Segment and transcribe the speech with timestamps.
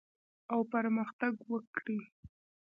[0.53, 1.99] او پرمختګ وکړي.